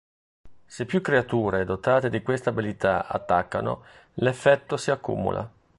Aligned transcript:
Se 0.65 0.87
più 0.87 0.99
creature 1.01 1.63
dotate 1.63 2.09
di 2.09 2.23
quest'abilità 2.23 3.05
attaccano, 3.07 3.83
l'effetto 4.15 4.75
si 4.75 4.89
accumula. 4.89 5.47